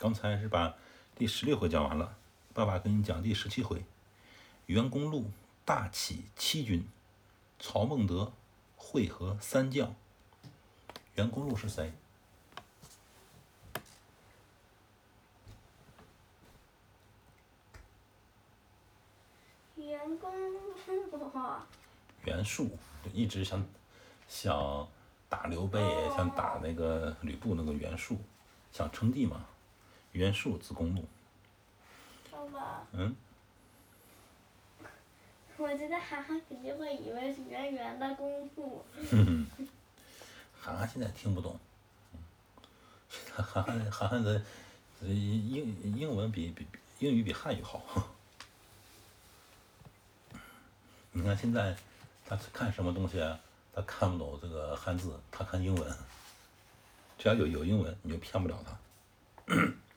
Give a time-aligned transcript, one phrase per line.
[0.00, 0.74] 刚才是把
[1.14, 2.16] 第十六回讲完了，
[2.54, 3.84] 爸爸跟你讲第十七回。
[4.64, 5.30] 袁公路
[5.62, 6.88] 大起七军，
[7.58, 8.32] 曹孟德
[8.76, 9.94] 会合三将。
[11.16, 11.92] 袁公路是谁？
[19.76, 20.58] 袁公路，
[22.24, 22.70] 袁术
[23.04, 23.62] 就一直想
[24.26, 24.88] 想
[25.28, 25.78] 打刘备，
[26.16, 28.16] 想打那个吕布那个袁术，
[28.72, 29.44] 想称帝嘛。
[30.12, 31.04] 袁术字公路，
[32.30, 33.14] 爸爸，嗯，
[35.56, 38.84] 我觉得涵涵肯定会以为是圆圆的公路。
[40.60, 41.58] 涵涵现在听不懂。
[43.34, 44.42] 涵涵涵涵的
[45.00, 47.82] 呃英英文比比比英语比汉语好。
[51.12, 51.76] 你看现在
[52.26, 53.38] 他看什么东西啊？
[53.72, 55.96] 他看不懂这个汉字，他看英文。
[57.16, 59.54] 只要有有英文，你就骗不了他。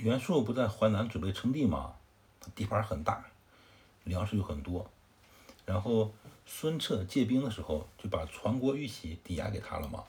[0.00, 1.94] 袁术不在淮南准备称帝吗？
[2.38, 3.24] 他地盘很大，
[4.04, 4.90] 粮食又很多。
[5.64, 6.12] 然后
[6.44, 10.04] 孙策借兵的时候，就把传国玉玺抵押给他了嘛。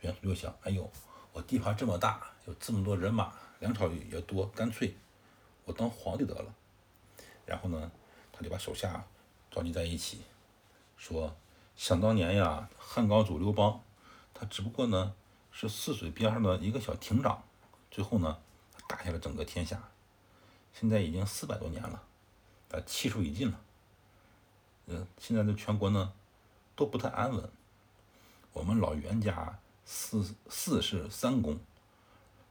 [0.00, 0.90] 袁术就想：哎呦，
[1.32, 4.94] 我地盘这么大，有这么多人马，粮草也多，干脆
[5.64, 6.54] 我当皇帝得了。
[7.46, 7.90] 然后呢，
[8.30, 9.02] 他就把手下
[9.50, 10.20] 召集在一起，
[10.98, 11.34] 说：
[11.74, 13.80] 想当年呀，汉高祖刘邦，
[14.34, 15.14] 他只不过呢
[15.50, 17.42] 是泗水边上的一个小亭长，
[17.90, 18.38] 最后呢，
[18.88, 19.80] 打下了整个天下。
[20.72, 22.02] 现在已经四百多年了，
[22.68, 23.60] 他气数已尽了。
[24.86, 26.12] 呃，现在的全国呢
[26.74, 27.50] 都不太安稳。
[28.52, 31.58] 我们老袁家四四世三公，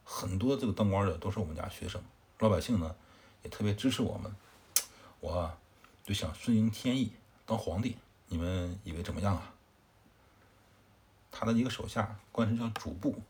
[0.04, 2.02] 很多这个当官的都是我们家学生，
[2.38, 2.94] 老百姓呢
[3.42, 4.34] 也特别支持我们。
[5.20, 5.58] 我
[6.04, 7.12] 就想顺应天意
[7.44, 7.96] 当皇帝，
[8.28, 9.54] 你们以为怎么样啊？
[11.30, 13.20] 他的一个手下官职叫主簿，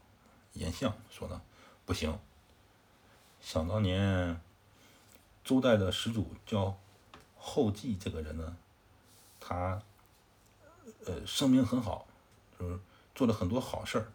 [0.52, 1.40] 严相说呢，
[1.86, 2.18] 不行。
[3.50, 4.38] 想当年
[5.42, 6.78] 周代的始祖叫
[7.38, 8.54] 后稷，这个人呢，
[9.40, 9.80] 他
[11.06, 12.06] 呃声名很好，
[12.60, 12.78] 就是
[13.14, 14.12] 做了很多好事儿。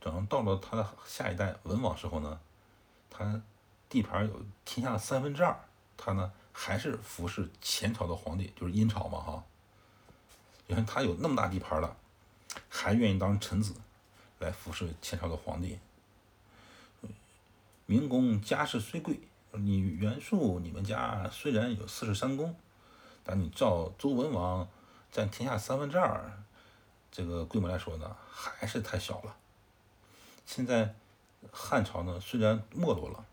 [0.00, 2.40] 等到了他的下一代文王时候呢，
[3.08, 3.40] 他
[3.88, 5.56] 地盘有天下三分之二，
[5.96, 6.32] 他呢。
[6.52, 9.44] 还是服侍前朝的皇帝，就是殷朝嘛，哈。
[10.66, 11.96] 你看他有那么大地盘了，
[12.68, 13.72] 还愿意当臣子，
[14.40, 15.78] 来服侍前朝的皇帝。
[17.90, 19.18] 明公家世虽贵，
[19.50, 22.54] 你袁术你们家虽然有四十三公，
[23.24, 24.68] 但你照周文王
[25.10, 26.32] 占天下三分之二，
[27.10, 29.34] 这个规模来说呢，还是太小了。
[30.46, 30.94] 现在
[31.50, 33.24] 汉朝呢虽然没落了，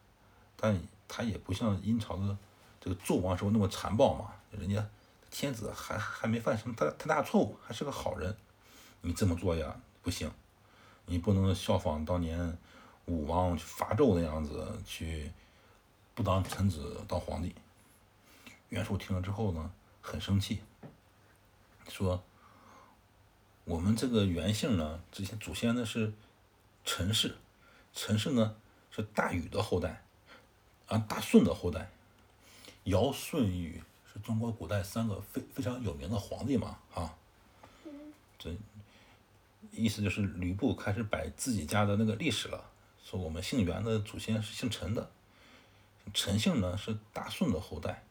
[0.56, 2.36] 但他也不像殷朝的。
[2.82, 4.34] 这个纣王时候那么残暴嘛？
[4.50, 4.84] 人家
[5.30, 8.36] 天子还还没犯什么太太大错误，还是个好人。
[9.02, 10.32] 你这么做呀，不行。
[11.06, 12.58] 你不能效仿当年
[13.08, 15.32] 武王去伐纣那样子去
[16.14, 17.54] 不当臣子当皇帝。
[18.70, 20.60] 袁术听了之后呢，很生气，
[21.90, 22.24] 说
[23.64, 26.14] ：“我们这个袁姓呢，之前祖先呢是
[26.84, 27.36] 陈氏，
[27.94, 28.56] 陈氏呢
[28.92, 30.04] 是大禹的后代，
[30.88, 31.90] 啊，大舜的后代。”
[32.84, 33.82] 尧、舜、禹
[34.14, 36.78] 是中国古代三个非非常有名的皇帝嘛？
[36.94, 37.16] 啊，
[38.38, 38.54] 这
[39.72, 42.70] 意思就是吕布开始摆自己家的那个历史了，
[43.10, 45.10] 说我们姓袁的祖先是姓陈的，
[46.14, 48.04] 陈姓呢是大舜的后代。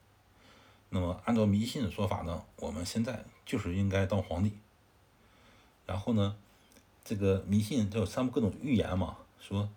[0.89, 4.57] 那么按照迷信的说法呢，我们现在就是应该当皇帝。
[5.85, 6.35] 然后呢，
[7.05, 9.69] 这个迷信就有三各种预言嘛，说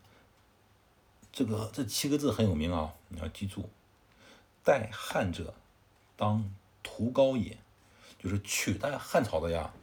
[1.33, 3.69] 这个这七个字很有名啊，你要记住。
[4.63, 5.53] 代汉者，
[6.15, 6.49] 当
[6.81, 7.57] 屠高也，
[8.17, 9.73] 就是取代汉朝的呀，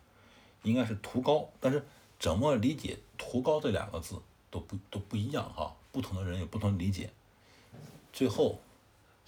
[0.62, 1.50] 应该是屠高。
[1.60, 1.84] 但是
[2.18, 7.10] 怎么理解“屠高”这两个字都不都不一样哈，不同的人有不同的理解。
[8.12, 8.60] 最后，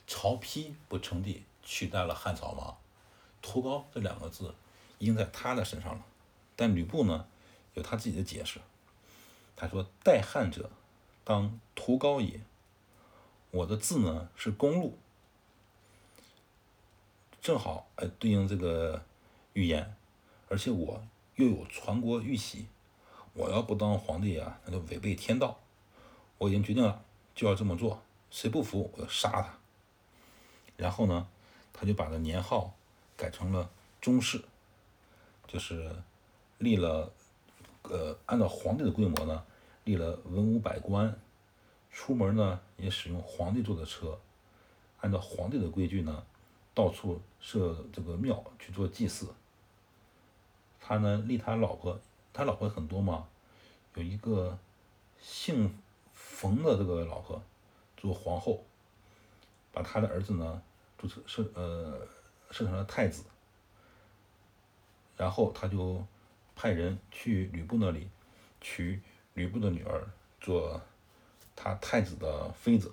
[0.06, 2.76] 曹丕不称帝，取代了汉朝吗
[3.42, 4.54] ？“屠高”这两个字
[4.98, 6.04] 应在他的身上了。
[6.56, 7.26] 但吕布呢，
[7.74, 8.60] 有他自己的解释。
[9.54, 10.70] 他说：“代汉者，
[11.24, 12.40] 当屠高也。”
[13.50, 14.98] 我的字呢是公路。
[17.40, 19.04] 正好哎，对应这个
[19.52, 19.96] 预言，
[20.48, 21.02] 而且我
[21.36, 22.66] 又有传国玉玺，
[23.38, 25.56] 我要不当皇帝啊，那就违背天道。
[26.38, 27.04] 我已经决定了，
[27.36, 28.02] 就要这么做，
[28.32, 29.54] 谁不服我就杀他。
[30.76, 31.28] 然后呢，
[31.72, 32.74] 他就把这年号
[33.16, 33.70] 改成了
[34.00, 34.42] 中式，
[35.46, 35.94] 就是
[36.58, 37.12] 立了，
[37.84, 39.44] 呃，按照皇帝的规模呢，
[39.84, 41.16] 立了文武百官，
[41.92, 44.18] 出门呢也使用皇帝坐的车，
[45.00, 46.24] 按照皇帝的规矩呢。
[46.74, 49.34] 到处设这个庙去做祭祀。
[50.78, 52.00] 他呢立他老婆，
[52.38, 53.26] 他老婆很多嘛，
[53.96, 54.56] 有一个
[55.20, 55.76] 姓
[56.12, 57.42] 冯的这个老婆
[57.96, 58.64] 做皇后，
[59.72, 60.62] 把他的儿子呢
[60.96, 62.06] 注册设呃
[62.52, 63.24] 设成了太子，
[65.16, 66.06] 然后他就
[66.54, 68.08] 派人去吕布那里
[68.60, 69.02] 娶
[69.34, 70.08] 吕布的女儿
[70.40, 70.80] 做
[71.56, 72.92] 他太子的妃子。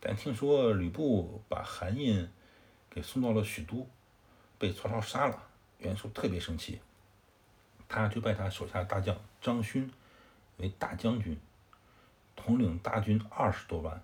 [0.00, 2.26] 但听说吕布把韩印
[2.88, 3.86] 给送到了许都，
[4.58, 5.42] 被曹操杀了，
[5.76, 6.80] 袁术特别生气，
[7.88, 9.90] 他就拜他手下大将张勋
[10.58, 11.40] 为大将军，
[12.36, 14.02] 统领大军二十多万，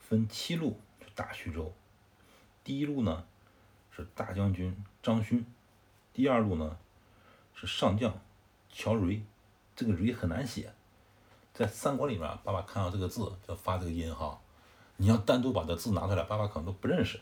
[0.00, 1.72] 分七路去打徐州。
[2.64, 3.24] 第一路呢
[3.90, 5.46] 是大将军张勋，
[6.12, 6.78] 第二路呢
[7.54, 8.18] 是上将
[8.72, 9.22] 乔蕤，
[9.76, 10.72] 这个蕤很难写，
[11.52, 14.40] 在三国里面，爸爸看到这个字就发这个音哈。
[14.96, 17.20] 你要单独把这字拿出来，爸爸可能都不认识。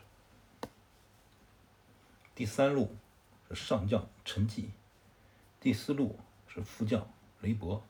[2.34, 2.96] 第三路
[3.48, 4.70] 是上将陈济，
[5.64, 7.08] 第四路是副将
[7.40, 7.82] 雷伯，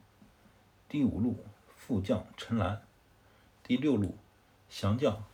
[0.89, 1.45] 第五路
[1.77, 2.87] 副将陈兰，
[3.65, 4.17] 第六路
[4.71, 5.25] 降将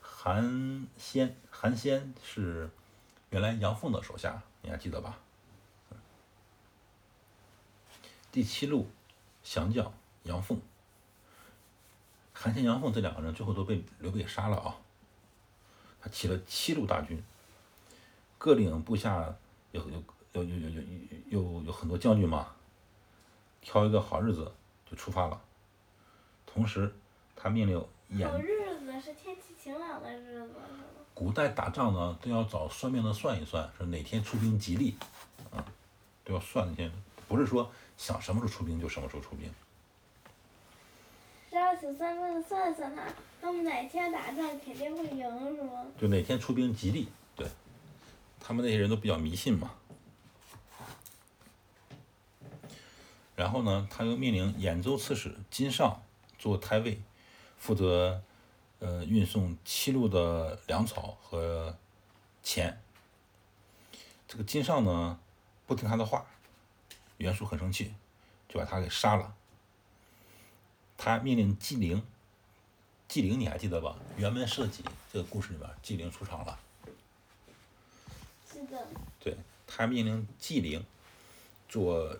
[0.00, 1.34] 韩先。
[1.50, 2.70] 韩先是
[3.30, 5.18] 原来杨凤的手下，你还记得吧？
[8.30, 8.88] 第七路
[9.42, 10.62] 降将杨凤。
[12.32, 14.78] 韩先、杨凤这两个人最后都被刘备杀了啊！
[16.00, 17.20] 他起了七路大军，
[18.38, 19.34] 各领部下
[19.72, 20.00] 有有
[20.32, 20.82] 有有有有
[21.30, 22.48] 有有很多将军嘛，
[23.60, 24.52] 挑一个好日子
[24.88, 25.40] 就出发了。
[26.46, 26.94] 同时，
[27.34, 28.30] 他命令演。
[28.30, 30.54] 好日子是天气晴朗的日子。
[31.14, 34.96] 古代打仗呢，都要找算命的算一算，说哪天出兵吉利，
[35.50, 35.64] 啊，
[36.24, 36.92] 都要算那天，
[37.26, 39.52] 不是说想什么时候出兵就什么时候出兵。
[41.80, 43.02] 请算命的算算他，
[43.40, 45.86] 他们哪天打仗肯定会赢，是吗？
[46.00, 47.46] 就哪天出兵吉利，对。
[48.40, 49.70] 他们那些人都比较迷信嘛。
[53.38, 56.02] 然后呢，他又命令兖州刺史金尚
[56.40, 57.00] 做太尉，
[57.56, 58.20] 负责
[58.80, 61.78] 呃运送七路的粮草和
[62.42, 62.82] 钱。
[64.26, 65.20] 这个金尚呢，
[65.68, 66.26] 不听他的话，
[67.18, 67.94] 袁术很生气，
[68.48, 69.32] 就把他给杀了。
[70.96, 72.02] 他命令纪灵，
[73.06, 73.94] 纪灵你还记得吧？
[74.18, 74.82] 辕门射戟
[75.12, 76.58] 这个故事里面，纪灵出场了。
[78.52, 78.84] 是的。
[79.20, 80.84] 对他命令纪灵
[81.68, 82.18] 做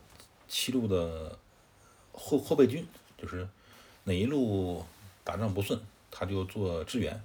[0.48, 1.38] 七路的
[2.12, 2.86] 后后备军，
[3.16, 3.48] 就是
[4.04, 4.84] 哪一路
[5.22, 5.80] 打仗不顺，
[6.10, 7.22] 他就做支援，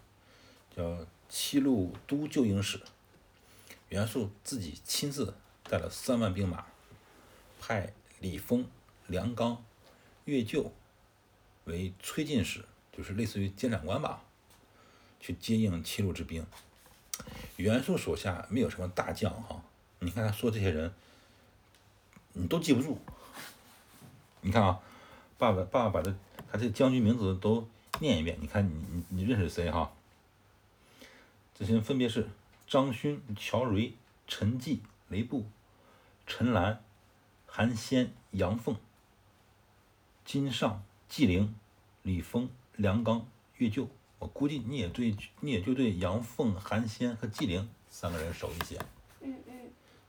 [0.75, 2.79] 叫七路都救营使。
[3.89, 5.33] 袁术自己亲自
[5.63, 6.65] 带了三万兵马，
[7.59, 8.67] 派李丰、
[9.07, 9.63] 梁刚、
[10.25, 10.71] 岳就。
[11.65, 14.21] 为催进使，就是类似于监斩官吧，
[15.21, 16.45] 去接应七路之兵。
[17.55, 19.63] 袁术手下没有什么大将哈，
[19.99, 20.93] 你看他说这些人，
[22.33, 22.99] 你都记不住。
[24.41, 24.79] 你看啊，
[25.37, 26.13] 爸爸爸爸把这
[26.51, 27.67] 他这将军名字都
[27.99, 29.91] 念一遍，你看你你你认识谁哈？
[31.57, 32.29] 这些人分别是
[32.67, 33.93] 张勋、乔蕤、
[34.27, 35.45] 陈济、雷布、
[36.27, 36.83] 陈兰、
[37.45, 38.75] 韩先、杨凤、
[40.25, 40.83] 金尚。
[41.09, 41.53] 纪灵、
[42.01, 43.27] 李峰、梁刚、
[43.57, 43.87] 岳就，
[44.17, 48.79] 我估计你也对，你也就对杨凤、韩先和纪灵三个人熟一些。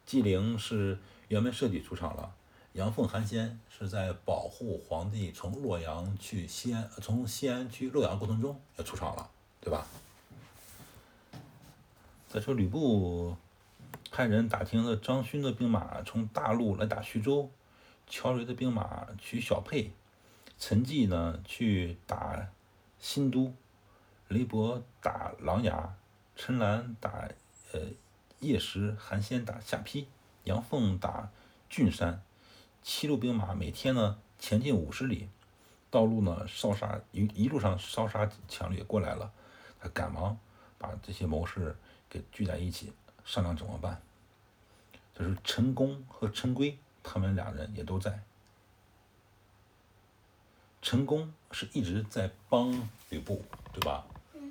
[0.07, 0.99] 纪灵是
[1.29, 2.35] 辕门射戟出场了，
[2.73, 9.31] 杨凤、韩先是在保护皇帝从洛阳去西安，从西安去洛阳过程中也出场了，
[9.61, 9.87] 对吧？
[12.29, 13.37] 再说吕布
[14.11, 17.51] 派人打听了张勋的兵马从大陆来打徐州，
[18.09, 19.93] 乔蕤的兵马取小沛。
[20.59, 22.49] 陈济呢去打
[22.99, 23.55] 新都，
[24.29, 25.91] 雷伯打琅琊，
[26.37, 27.29] 陈兰打
[27.73, 27.81] 呃
[28.47, 30.07] 夜时，韩先打下邳，
[30.45, 31.31] 杨凤打
[31.69, 32.23] 郡山。
[32.83, 35.29] 七路兵马每天呢前进五十里，
[35.91, 39.33] 道路呢烧杀一一路上烧杀抢掠过来了，
[39.81, 40.39] 他赶忙
[40.79, 41.77] 把这些谋士
[42.09, 42.93] 给聚在一起
[43.25, 44.01] 商量怎么办。
[45.19, 48.23] 就是陈宫和陈规他们俩人也都在。
[50.83, 52.71] 陈宫是一直在帮
[53.09, 54.05] 吕布，对吧？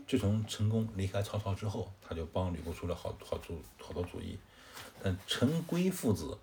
[0.07, 4.37] 自从陈宫离开曹操之后，他就帮吕布出了好好主好多主意。
[5.01, 6.37] 但陈规父子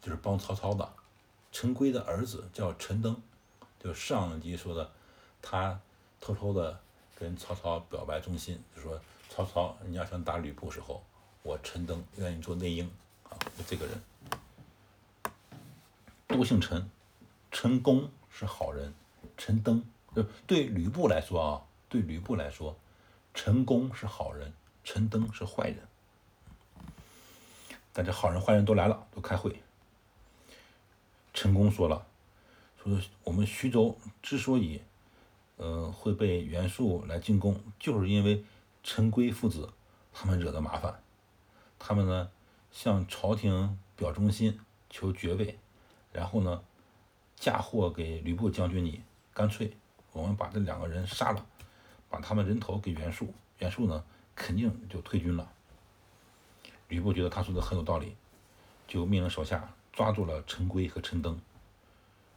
[0.00, 0.92] 就是帮曹操的。
[1.50, 3.20] 陈规的儿子叫陈登，
[3.82, 4.90] 就上一集说的，
[5.40, 5.80] 他
[6.20, 6.80] 偷偷的
[7.18, 11.04] 跟曹操表白忠心，就说曹操，你要想打吕布时候，
[11.42, 12.90] 我陈登愿意做内应
[13.24, 14.00] 啊，就这个人，
[16.26, 16.90] 都姓陈，
[17.50, 18.10] 陈宫。
[18.34, 18.94] 是好人，
[19.36, 19.84] 陈登
[20.16, 21.62] 就对吕布来说啊，
[21.92, 22.74] 对吕布来说，
[23.34, 24.50] 陈宫是好人，
[24.82, 25.86] 陈登是坏人。
[27.92, 29.62] 但这好人坏人都来了，都开会。
[31.34, 32.06] 陈宫说了，
[32.82, 34.80] 说我们徐州之所以，
[35.58, 38.42] 呃，会被袁术来进攻，就是因为
[38.82, 39.70] 陈规父子
[40.14, 41.02] 他们惹的麻烦。
[41.78, 42.30] 他们呢
[42.70, 44.58] 向朝廷表忠心，
[44.88, 45.58] 求爵位，
[46.10, 46.64] 然后呢
[47.36, 49.02] 嫁祸给吕布将军你，
[49.34, 49.76] 干脆
[50.12, 51.44] 我们把这两个人杀了，
[52.12, 54.04] 把他们人头给袁术，袁术呢
[54.36, 55.50] 肯定就退军了。
[56.88, 58.14] 吕布觉得他说的很有道理，
[58.86, 61.40] 就命令手下抓住了陈规和陈登。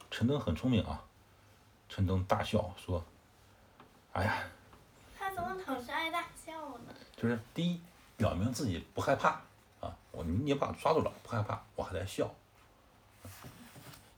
[0.09, 1.03] 陈登很聪明啊，
[1.89, 3.03] 陈登大笑说
[4.13, 4.43] ：“哎呀，
[5.19, 6.93] 他怎么老是爱大笑呢？
[7.17, 7.81] 就是第一，
[8.15, 9.41] 表明自己不害怕
[9.81, 12.33] 啊，我你你把我抓住了，不害怕，我还在笑。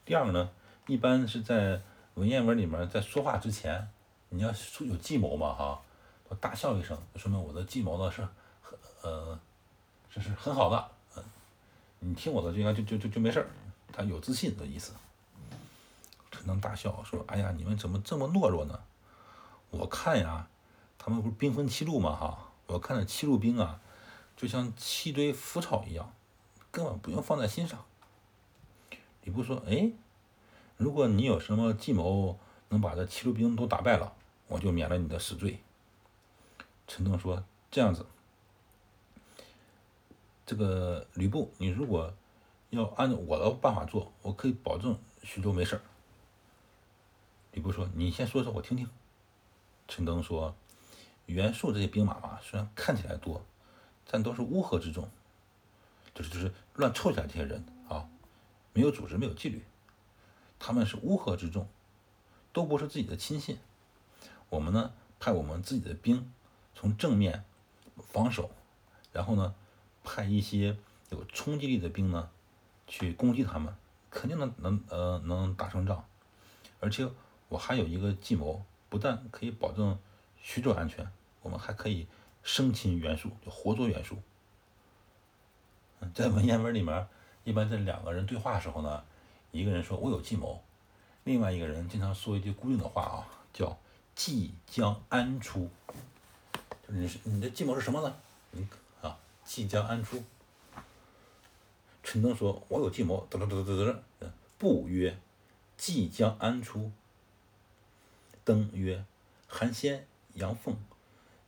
[0.06, 0.52] 第二个呢，
[0.86, 1.82] 一般是在
[2.14, 3.90] 文言文里面，在说话之前，
[4.30, 5.82] 你要说有计谋嘛哈，
[6.28, 8.22] 我大笑一声，说明我的计谋呢是
[8.62, 9.40] 很呃，
[10.10, 11.24] 这是很好的，嗯，
[12.00, 13.48] 你听我的就应该就就就就没事儿，
[13.94, 14.94] 他有自信的意思。
[16.30, 18.80] 陈登大笑说：“哎呀，你们怎么这么懦弱呢？
[19.70, 20.48] 我看呀，
[20.98, 23.80] 他们不是兵分七路嘛哈，我看着七路兵啊，
[24.36, 26.14] 就像七堆浮草一样，
[26.70, 27.86] 根本不用放在心上。”
[29.24, 29.92] 吕布说：“哎，
[30.76, 32.38] 如果你有什么计谋
[32.70, 34.14] 能把这七路兵都打败了，
[34.48, 35.62] 我就免了你的死罪。”
[36.88, 38.06] 陈登说：“这样子，
[40.46, 42.14] 这个吕布，你如果
[42.70, 45.82] 要按照我的办法做，我可以保证徐州没事儿。”
[47.52, 48.90] 吕布说：“你先说说，我听听。”
[49.88, 50.56] 陈登说
[51.28, 53.44] ：“袁术这些兵马嘛，虽然看起来多，
[54.10, 55.10] 但都是乌合之众，
[56.14, 58.08] 就是就是乱凑起来这些人啊，
[58.74, 59.64] 没有组织，没有纪律，
[60.60, 61.68] 他们是乌合之众，
[62.54, 63.58] 都不是自己的亲信。
[64.50, 66.32] 我们呢，派我们自己的兵
[66.74, 67.44] 从正面
[67.98, 68.50] 防守，
[69.12, 69.56] 然后呢，
[70.04, 70.78] 派一些
[71.10, 72.30] 有冲击力的兵呢，
[72.88, 73.76] 去攻击他们，
[74.10, 76.06] 肯定能能呃能打胜仗，
[76.80, 77.10] 而且。”
[77.50, 79.98] 我还有一个计谋，不但可以保证
[80.36, 81.10] 徐州安全，
[81.42, 82.06] 我们还可以
[82.44, 84.18] 生擒袁术，就活捉袁术。
[86.14, 87.08] 在文言文里面，
[87.46, 89.02] 一般在两个人对话的时候呢，
[89.52, 90.62] 一个人说我有计谋，
[91.24, 93.80] 另外一个人经常说一句固定的话啊，叫
[94.18, 95.70] 即将安出。
[96.88, 98.18] 你是你的计谋是什么呢？
[98.50, 98.68] 你
[99.00, 100.24] 啊，即将安出。
[102.02, 105.20] 陈登说：“我有计谋，嘚嘚嘚嘚嘚，不曰
[105.78, 106.92] 即将安出。”
[108.44, 109.06] 登曰
[109.48, 110.76] ：“韩先、杨奉，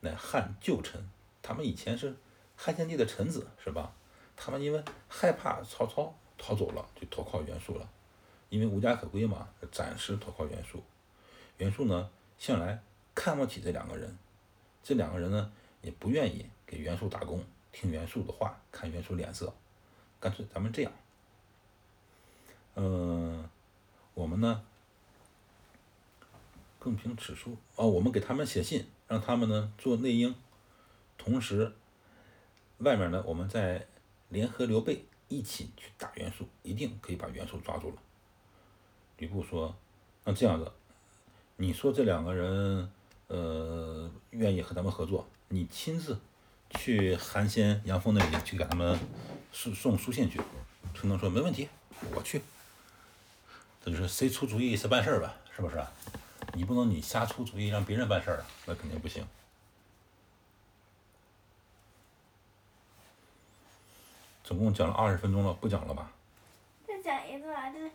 [0.01, 1.09] 乃汉旧臣。
[1.41, 2.15] 他们以前是
[2.55, 3.93] 汉献帝的臣子，是吧？
[4.35, 7.89] 他们因为害怕曹操逃走了，就投靠袁术了。
[8.49, 10.83] 因为无家可归嘛，暂时投靠袁术。
[11.57, 12.09] 袁术呢，
[12.39, 12.81] 向来
[13.13, 14.17] 看不起这两个人。
[14.81, 19.53] 这两个人呢，也不愿意给袁术打工，听袁术的话，看袁术脸色。
[20.19, 20.91] 干脆咱们这样，
[22.75, 23.47] 嗯，
[24.15, 24.63] 我们呢？”
[26.79, 30.33] 更凭此书啊，我们给他们写信，让他们呢做内应，
[31.17, 31.73] 同时，
[32.77, 33.85] 外面呢我们再
[34.29, 37.97] 联合刘备一起去打袁术，一定可以把袁术抓住了。
[39.17, 39.75] 吕布说
[40.23, 40.71] ：“那这样子，
[41.61, 42.89] 你说这两个人
[43.27, 46.17] 呃愿意和咱们合作，你亲自
[46.69, 48.97] 去韩先、杨峰那里去给他们
[49.51, 50.39] 送送书信去。”
[50.95, 51.67] 陈东说：“没问题，
[52.15, 52.41] 我去。”
[53.83, 55.83] 这就是谁出主意谁办事儿呗，是不是？
[56.53, 59.27] 你不能你瞎出主意让别人办事儿啊，那肯定不行。
[64.45, 66.09] 总共讲了二十分钟了，不讲了吧？
[66.87, 67.91] 再讲一段，这。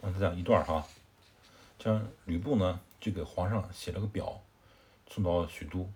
[0.00, 0.86] 我再讲一段哈，
[1.84, 4.40] 这吕布呢就给皇上写了个表，
[5.06, 5.92] 送到许都。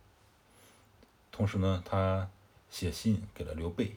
[1.33, 2.28] 同时呢，他
[2.68, 3.97] 写信给了刘备，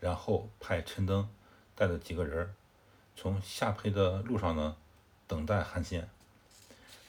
[0.00, 1.28] 然后派陈登
[1.74, 2.54] 带着几个人
[3.14, 4.74] 从下邳的路上呢
[5.26, 6.02] 等待韩信。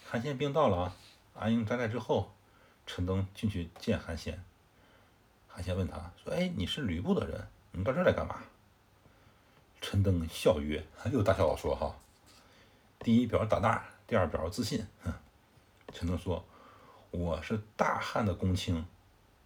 [0.06, 0.96] 韩信兵到了啊，
[1.34, 2.34] 安营扎寨之后，
[2.86, 4.38] 陈登进去见韩信。
[5.48, 8.44] 韩信问他说：“哎，你是吕布的人，你到这儿来干嘛？”
[9.80, 11.96] 陈登笑曰：“又大笑说哈，
[13.00, 15.14] 第一表示胆大，第二表示自信。”哼，
[15.94, 16.46] 陈登说
[17.12, 18.86] ：“我是大汉的公卿，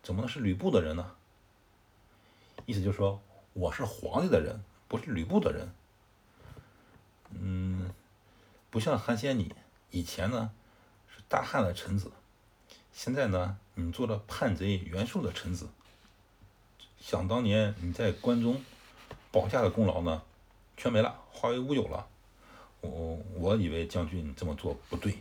[0.01, 1.15] 怎么能是吕布的人呢？”
[2.65, 3.22] 意思就是说，
[3.53, 5.70] 我是皇帝的人，不是吕布的人。
[7.31, 7.93] 嗯，
[8.70, 9.55] 不像韩先你。
[9.89, 10.51] 以前呢
[11.10, 12.12] 是大汉的臣子，
[12.93, 15.70] 现在呢你做了叛贼袁术的臣子。
[17.00, 18.63] 想当年你在关中
[19.31, 20.22] 保驾的功劳呢，
[20.77, 22.08] 全没了，化为乌有了。
[22.81, 25.17] 我我以为将军你这么做不对，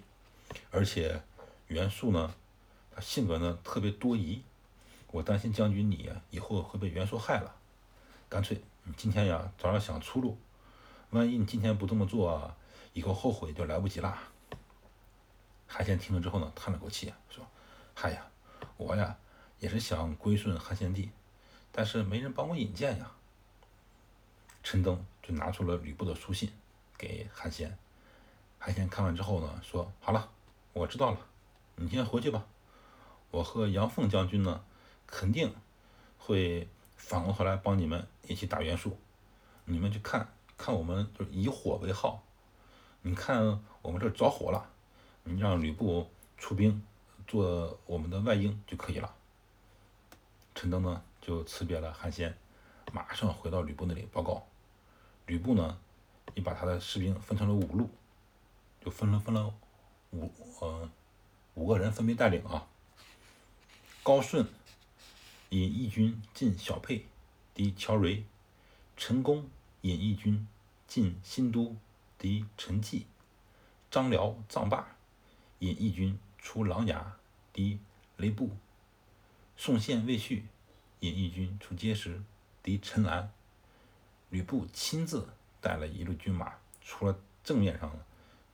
[0.70, 1.22] 而且
[1.68, 2.34] 袁术呢，
[2.94, 4.42] 他性格呢特别多疑，
[5.12, 7.54] 我担心将军你以后会被袁术害了。
[8.28, 10.36] 干脆你今天呀早点想出路，
[11.10, 12.54] 万一你今天不这么做。
[12.92, 14.18] 以后后悔就来不及啦。
[15.68, 17.46] 韩先听了之后呢，叹了口气，说
[17.94, 18.26] ：“嗨呀，
[18.76, 19.16] 我呀
[19.60, 21.08] 也是想归顺汉献帝，
[21.70, 23.12] 但是没人帮我引荐呀。”
[24.64, 26.50] 陈登就拿出了吕布的书信
[27.00, 27.78] 给韩先，
[28.58, 30.28] 韩先看完之后呢，说：“好了，
[30.74, 31.18] 我知道了，
[31.76, 32.46] 你先回去吧。
[33.30, 34.62] 我和杨凤将军呢，
[35.06, 35.54] 肯定
[36.18, 38.98] 会反过头来帮你们一起打袁术。
[39.64, 40.28] 你们去看
[40.58, 42.22] 看，我们就以火为号。
[43.00, 44.68] 你看我们这着火了，
[45.24, 46.84] 你让吕布出兵
[47.26, 49.14] 做我们的外应就可以了。”
[50.54, 52.36] 陈登呢就辞别了韩先，
[52.92, 54.46] 马上回到吕布那里报告。
[55.24, 55.78] 吕布呢，
[56.34, 57.90] 你把他的士兵分成了五路，
[58.84, 59.54] 就分了分了
[60.10, 60.90] 五呃
[61.54, 62.66] 五个人分别带领啊。
[64.02, 64.46] 高顺
[65.50, 67.06] 引义军进小沛，
[67.54, 68.24] 敌乔蕤；
[68.96, 69.48] 陈宫
[69.82, 70.46] 引义军
[70.86, 71.76] 进新都，
[72.18, 73.06] 敌陈纪；
[73.90, 74.96] 张辽、臧霸
[75.58, 77.04] 引义军出琅琊，
[77.52, 77.78] 敌
[78.16, 78.48] 雷布；
[79.56, 80.46] 宋宪、魏续
[81.00, 82.22] 引义军出碣石，
[82.62, 83.32] 敌陈兰。
[84.30, 85.28] 吕布亲自
[85.60, 87.92] 带了一路军马出了正面上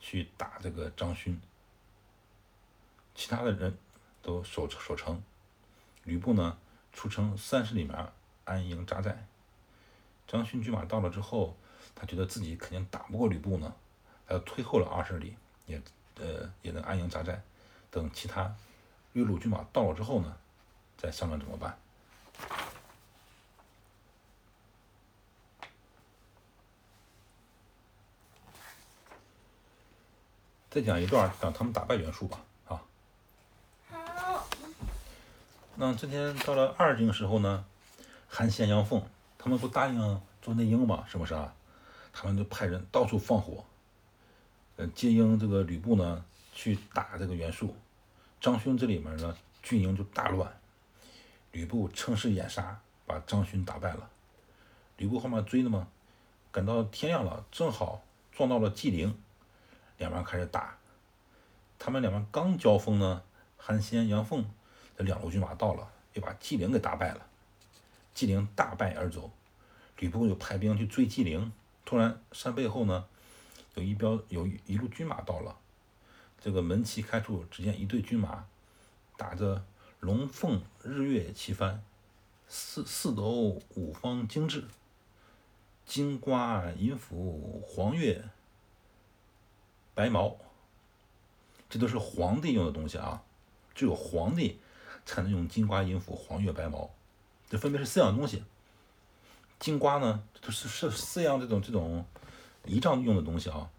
[0.01, 1.41] 去打这个张勋，
[3.15, 3.77] 其他的人
[4.23, 5.23] 都守守城。
[6.05, 6.57] 吕布呢
[6.93, 8.13] 出城三十里面
[8.45, 9.27] 安营扎寨。
[10.29, 11.57] 张勋军马到了之后，
[11.95, 13.75] 他觉得自己肯定打不过吕布呢，
[14.27, 15.37] 他退后了二十里，
[15.67, 15.81] 也
[16.17, 17.43] 呃也能安营扎寨。
[17.91, 18.55] 等其他
[19.13, 20.37] 岳路军马到了之后呢，
[20.97, 21.79] 再商量怎么办。
[30.77, 32.83] 再讲一段讲他们打败袁术吧，啊。
[33.89, 34.47] 好。
[35.75, 37.65] 那这天到了二更时候呢，
[38.29, 39.03] 韩信、杨凤
[39.39, 41.07] 他们不答应做内应吗？
[41.09, 41.55] 是不是啊？
[42.13, 43.65] 他们就派人到处放火，
[44.77, 47.75] 呃，接应这个吕布呢去打这个袁术。
[48.39, 50.61] 张勋这里面呢军营就大乱，
[51.53, 54.11] 吕布乘势掩杀，把张勋打败了。
[54.99, 55.89] 吕布后面追的嘛，
[56.53, 59.19] 赶到天亮了，正好撞到了纪灵。
[59.99, 60.79] 两边开始打，
[61.79, 63.23] 他们两边刚交锋呢，
[63.57, 64.45] 韩先、杨凤
[64.97, 67.27] 这两路军马到了，又把纪灵给打败了。
[68.15, 69.31] 纪灵大败而走，
[69.99, 71.53] 吕布又派兵去追纪灵。
[71.85, 73.07] 突然山背后呢，
[73.75, 75.57] 有一标有一路军马到了，
[76.41, 78.47] 这个门旗开处，只见一队军马
[79.17, 79.65] 打着
[80.01, 81.79] 龙凤日月旗幡，
[82.49, 84.65] 四四斗五方精致，
[85.85, 88.29] 金瓜银斧黄月。
[89.97, 90.37] 白毛，
[91.71, 93.23] 这都是皇帝用的东西啊，
[93.75, 94.61] 只有皇帝
[95.07, 96.91] 才能用金瓜银斧黄钺白毛，
[97.49, 98.45] 这分别是四样东西。
[99.59, 102.05] 金瓜呢，都是是四样这种这种
[102.67, 103.71] 仪仗用的东西啊。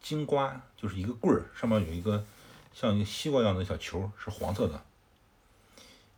[0.00, 2.24] 金瓜就是一个棍儿，上面有一个
[2.72, 4.80] 像一个西瓜一样的小球，是黄色的。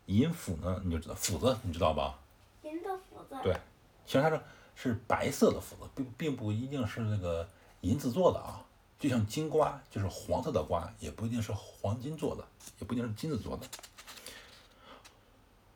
[0.05, 2.19] 银斧呢，你就知道斧子，你知道吧？
[2.63, 3.35] 银的斧子。
[3.43, 3.59] 对，
[4.05, 4.39] 其实它是
[4.75, 7.49] 是白色的斧子，并并不一定是那个
[7.81, 8.66] 银子做的啊。
[8.99, 12.43] 就像金瓜，就是黄色的瓜，也不一定是黄金做的，
[12.79, 13.67] 也不一定是金子做的。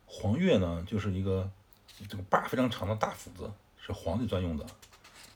[0.06, 1.50] 黄月呢，就是一个
[2.08, 4.66] 这个把非常长的大斧子，是皇帝专用的。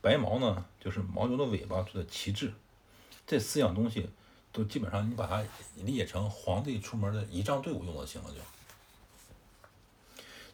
[0.00, 2.54] 白毛呢，就是牦牛的尾巴做的旗帜。
[3.26, 4.08] 这四样东西
[4.50, 5.44] 都基本上，你把它
[5.76, 8.36] 理解成皇帝出门的仪仗队伍用就行了，就。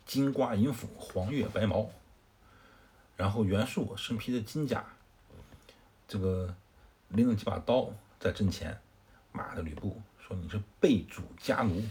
[0.04, 1.88] 金瓜银斧黄月白毛，
[3.16, 4.84] 然后袁术身披的金甲，
[6.08, 6.56] 这个。
[7.10, 8.80] 拎了几把刀在阵前，
[9.32, 11.84] 骂的吕布说：“你是背主家奴。”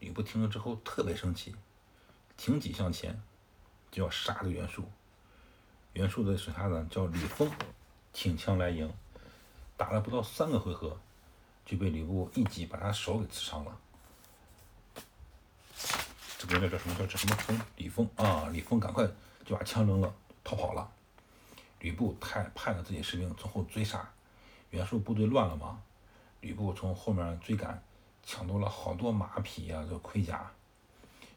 [0.00, 1.54] 吕布听了之后特别生气，
[2.36, 3.20] 挺戟向前
[3.90, 4.84] 就要杀这袁术。
[5.94, 7.50] 袁术的手下呢叫吕峰，
[8.12, 8.92] 挺枪来迎，
[9.76, 10.98] 打了不到三个回合，
[11.64, 13.78] 就被吕布一戟把他手给刺伤了。
[16.38, 16.94] 这个人叫什么？
[16.96, 17.60] 叫这什么封？
[17.76, 18.48] 李丰啊！
[18.52, 19.08] 李丰赶快
[19.44, 20.92] 就把枪扔了，逃跑了。
[21.84, 24.10] 吕布派派了自己士兵从后追杀，
[24.70, 25.82] 袁术部队乱了嘛？
[26.40, 27.82] 吕布从后面追赶，
[28.22, 30.50] 抢夺了好多马匹呀，这盔甲。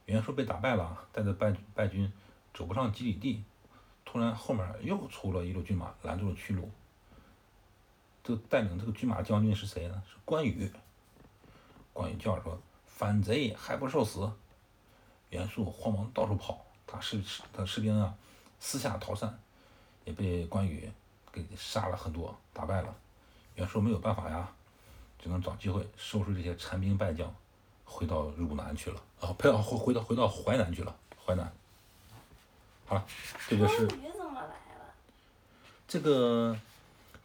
[0.06, 2.10] 袁术被打败了，带着败败军
[2.54, 3.44] 走不上几里地，
[4.06, 6.72] 突然后面又出了一路军马，拦住了去路。
[8.24, 10.02] 这带领这个军马将军是谁呢？
[10.10, 10.72] 是关羽。
[11.92, 12.58] 关羽叫着说
[12.88, 14.32] ：“反贼还不受死！”
[15.30, 18.16] 袁术慌忙到处跑，他士他士兵啊，
[18.62, 19.38] 四下逃散。
[20.08, 20.90] 也被关羽
[21.34, 22.96] 给杀了很多，打败了。
[23.56, 24.50] 袁术没有办法呀，
[25.20, 27.36] 只能找机会收拾这些残兵败将，
[27.84, 29.04] 回到汝南去了。
[29.20, 30.96] 啊，不要回回到回到淮南去了。
[31.26, 31.52] 淮南。
[32.86, 33.06] 好了，
[33.50, 33.86] 这个是。
[33.88, 34.56] 怎么来了？
[35.90, 36.58] 这个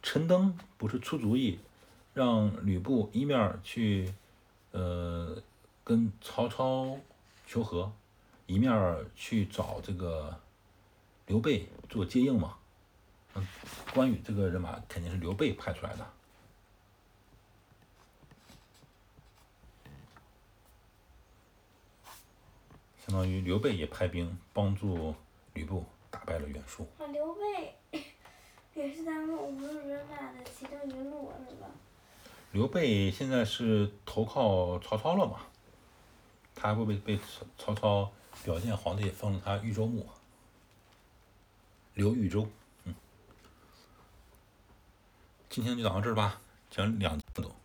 [0.02, 1.60] 陈登不是出主意，
[2.12, 4.12] 让吕布一面去，
[4.72, 5.40] 呃，
[5.84, 6.98] 跟曹操
[7.46, 7.92] 求和，
[8.46, 10.36] 一面去找这个
[11.26, 12.56] 刘备做接应嘛。
[13.34, 13.46] 嗯，
[13.94, 16.06] 关羽这个人马肯定是刘备派出来的，
[23.06, 25.14] 相当于刘备也派兵帮助
[25.54, 26.86] 吕布打败了袁术。
[26.98, 27.74] 啊，刘备
[28.74, 31.66] 也是咱们五路人马的其中一路，是吧？
[32.52, 35.40] 刘备现在是投靠曹操了嘛？
[36.54, 38.12] 他不被被曹曹操
[38.44, 40.06] 表见皇帝封了他豫州牧，
[41.94, 42.46] 刘豫州。
[45.52, 47.61] 今天就讲到这儿吧，讲两多。